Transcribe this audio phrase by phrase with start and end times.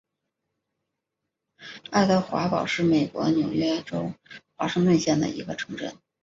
[1.91, 4.15] 爱德华堡是美国纽约州
[4.55, 5.95] 华盛顿县的一个城镇。